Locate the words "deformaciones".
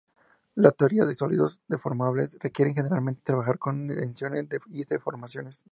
4.85-5.63